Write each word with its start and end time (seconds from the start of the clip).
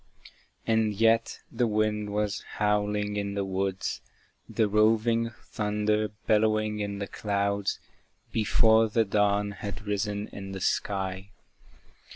And 0.65 0.95
yet 0.95 1.41
the 1.51 1.67
wind 1.67 2.09
was 2.11 2.41
howling 2.53 3.17
in 3.17 3.35
the 3.35 3.45
woods, 3.45 4.01
The 4.49 4.67
roving 4.67 5.29
thunder 5.43 6.07
bellowing 6.25 6.79
in 6.79 6.97
the 6.97 7.05
clouds, 7.05 7.77
Before 8.31 8.89
the 8.89 9.05
dawn 9.05 9.51
had 9.51 9.85
risen 9.85 10.27
in 10.29 10.53
the 10.53 10.59
sky. 10.59 11.29